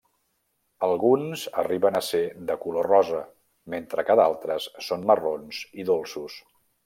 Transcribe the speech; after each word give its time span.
Alguns 0.85 1.43
arriben 1.63 1.99
a 1.99 2.01
ser 2.07 2.21
de 2.51 2.55
color 2.63 2.89
rosa, 2.93 3.21
mentre 3.75 4.07
que 4.09 4.17
d'altres 4.21 4.67
són 4.87 5.07
marrons 5.11 5.63
i 5.83 5.89
dolços. 5.93 6.41